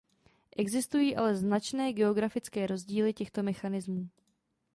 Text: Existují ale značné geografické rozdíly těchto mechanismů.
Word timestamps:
Existují 0.57 1.15
ale 1.15 1.35
značné 1.35 1.93
geografické 1.93 2.67
rozdíly 2.67 3.13
těchto 3.13 3.43
mechanismů. 3.43 4.09